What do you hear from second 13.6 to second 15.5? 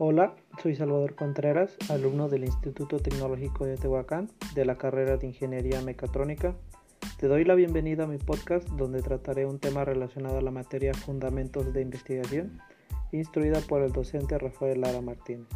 por el docente Rafael Lara Martínez.